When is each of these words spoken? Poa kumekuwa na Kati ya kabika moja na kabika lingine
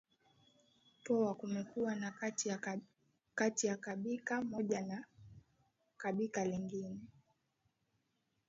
Poa 1.03 1.35
kumekuwa 1.35 1.95
na 1.95 2.11
Kati 3.35 3.67
ya 3.67 3.77
kabika 3.77 4.41
moja 4.41 4.81
na 4.81 5.05
kabika 5.97 6.45
lingine 6.45 6.99